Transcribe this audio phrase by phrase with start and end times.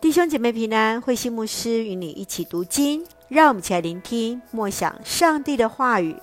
[0.00, 6.14] 弟兄姐妹平安，慧心牧师与你一起读经，让我们一起来聆听默想上帝的话语。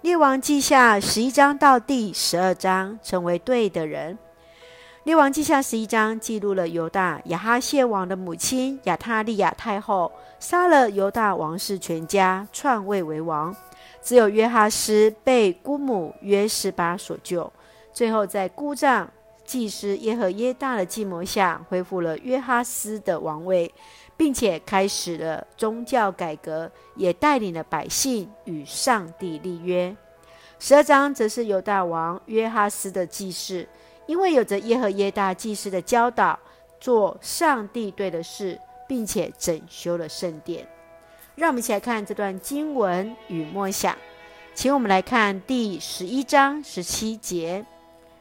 [0.00, 4.16] 列王记下十一章到第十二章，成为对的人。
[5.04, 10.10] 列王记下十一章记录了犹大亚哈谢王的母亲亚他利雅太后
[10.40, 13.54] 杀了犹大王室全家，篡位为王。
[14.02, 17.52] 只有约哈斯被姑母约示巴所救，
[17.92, 19.10] 最后在姑丈。
[19.48, 23.72] 祭司耶和耶大的计谋下，恢复了约哈斯的王位，
[24.14, 29.96] 并且开始了宗教改革，也带领了百姓与上帝立约。
[30.58, 33.66] 十二章则是犹大王约哈斯的记事，
[34.06, 36.38] 因为有着耶和耶大祭司的教导，
[36.78, 40.68] 做上帝对的事，并且整修了圣殿。
[41.36, 43.96] 让我们一起来看这段经文与默想，
[44.54, 47.64] 请我们来看第十一章十七节。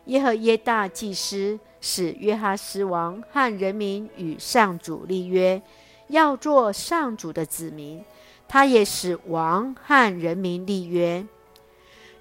[0.07, 5.61] 耶和耶大祭司使约哈斯王和人民与上主立约，
[6.07, 8.03] 要做上主的子民。
[8.47, 11.25] 他也使王和人民立约。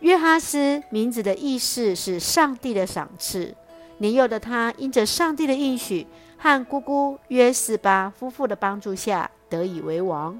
[0.00, 3.54] 约哈斯名字的意思是上帝的赏赐。
[3.98, 10.38] 年幼的他因着上帝的应许和姑姑约示巴夫妇的帮助下，得以为王。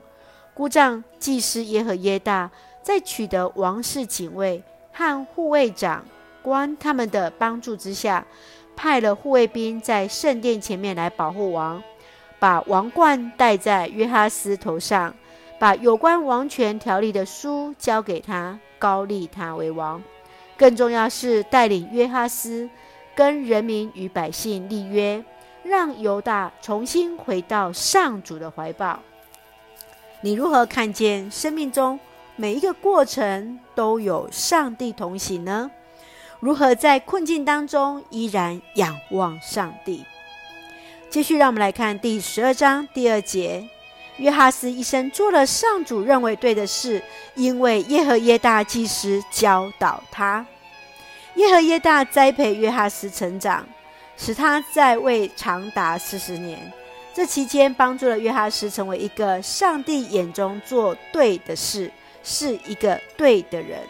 [0.53, 2.51] 姑丈祭司耶和耶大
[2.83, 4.63] 在取得王室警卫
[4.93, 6.05] 和护卫长。
[6.47, 8.25] 官他们的帮助之下，
[8.77, 11.83] 派了护卫兵在圣殿前面来保护王，
[12.39, 15.13] 把王冠戴在约哈斯头上，
[15.59, 20.01] 把有关王权条例的书交给他，高立他为王。
[20.57, 22.71] 更重要是带领约哈斯
[23.17, 25.25] 跟人民与百姓立约，
[25.65, 29.01] 让犹大重新回到上主的怀抱。
[30.21, 31.99] 你如何看见生命中
[32.37, 35.69] 每一个过程都有上帝同行呢？
[36.41, 40.05] 如何在困境当中依然仰望上帝？
[41.09, 43.67] 继续，让我们来看第十二章第二节。
[44.19, 47.03] 约哈斯一生做了上主认为对的事，
[47.35, 50.45] 因为耶和耶大祭司教导他。
[51.35, 53.67] 耶和耶大栽培约哈斯成长，
[54.17, 56.73] 使他在位长达四十年。
[57.13, 61.91] 这期间，帮助了约哈斯成为一个上帝眼中做对的事，
[62.23, 63.81] 是一个对的人。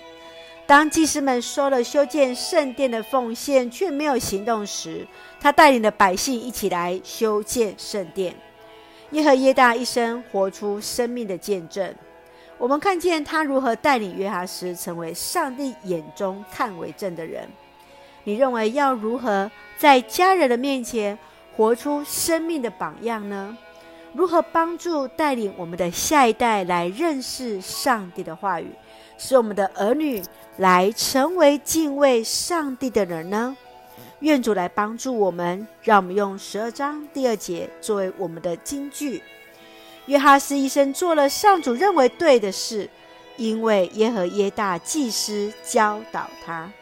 [0.66, 5.06] 当祭司们收了修建圣殿的奉献，却没有行动时，
[5.40, 8.34] 他带领的百姓一起来修建圣殿。
[9.12, 11.94] 耶和耶大一生活出生命的见证。
[12.58, 17.48] 我们看见他如何带领约哈斯成为上帝眼中看为正的人。
[18.24, 19.48] 你认为要如何
[19.78, 21.16] 在家人的面前
[21.56, 23.56] 活出生命的榜样呢？
[24.16, 28.70] 如何帮助带领我们的下一代来认识上帝的话语？
[29.18, 30.22] 使我们的儿女
[30.56, 33.54] 来成为敬畏上帝的人呢？
[34.20, 39.22] 愿主来帮助我们，让我们用十二章第二节作为我们的金句。
[40.06, 42.88] 约哈斯一生做了上主认为对的事，
[43.36, 46.72] 因为耶和耶大祭司教导他。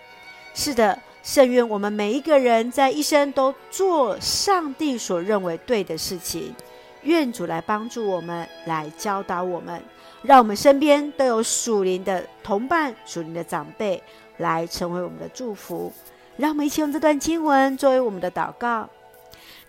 [0.54, 6.54] 是的，圣愿我们每一个人在一生都做上帝所认为对的事情。
[7.04, 9.82] 愿主来帮助我们，来教导我们，
[10.22, 14.02] 让我们身边都有属灵的同伴、属灵的长辈，
[14.38, 15.92] 来成为我们的祝福。
[16.36, 18.88] 让我们一起用这段经文作为我们的祷告。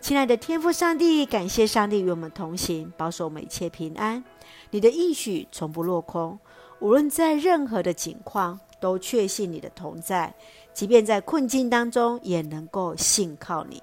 [0.02, 4.24] 亲爱的天父上帝，感谢上帝与我们同行，保守我们一切平安。
[4.72, 6.40] 你的应许从不落空，
[6.80, 10.34] 无论在任何的境况，都确信你的同在，
[10.74, 13.82] 即便在困境当中，也能够信靠你。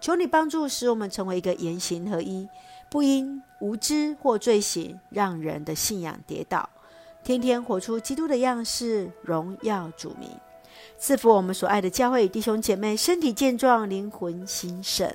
[0.00, 2.48] 求你帮助，使我们成为一个言行合一。
[2.90, 6.68] 不因无知或罪行，让人的信仰跌倒。
[7.22, 10.28] 天天活出基督的样式，荣耀主名。
[10.98, 15.14] 赐福我们所爱的教会弟兄姐妹，身体健壮，灵魂兴盛。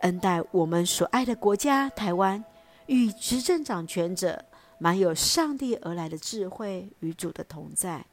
[0.00, 2.44] 恩待我们所爱的国家台湾，
[2.86, 4.44] 与执政掌权者
[4.78, 8.04] 满有上帝而来的智慧与主的同在，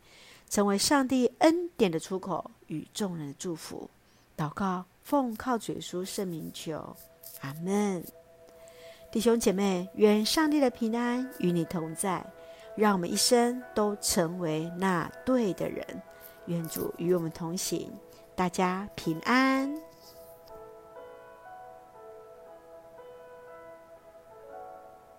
[0.50, 3.90] 成为上帝恩典的出口与众人的祝福。
[4.38, 6.96] 祷告，奉靠主耶稣圣名求，
[7.42, 8.04] 阿门。
[9.12, 12.24] 弟兄姐妹，愿上帝的平安与你同在，
[12.76, 15.84] 让我们一生都成为那对的人。
[16.46, 17.92] 愿主与我们同行，
[18.36, 19.74] 大家平安。